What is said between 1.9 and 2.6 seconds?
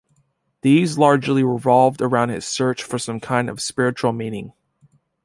around his